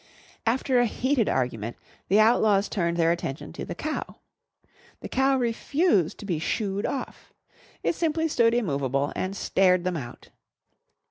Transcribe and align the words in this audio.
After 0.47 0.79
a 0.79 0.87
heated 0.87 1.29
argument, 1.29 1.77
the 2.07 2.19
Outlaws 2.19 2.67
turned 2.67 2.97
their 2.97 3.11
attention 3.11 3.53
to 3.53 3.63
the 3.65 3.75
cow. 3.75 4.15
The 5.01 5.07
cow 5.09 5.37
refused 5.37 6.17
to 6.17 6.25
be 6.25 6.39
"shoo'd 6.39 6.87
off." 6.87 7.33
It 7.83 7.93
simply 7.93 8.27
stood 8.27 8.55
immovable 8.55 9.13
and 9.15 9.37
stared 9.37 9.83
them 9.83 9.97
out. 9.97 10.29